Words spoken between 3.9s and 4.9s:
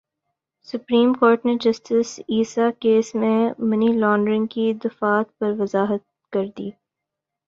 laundering کی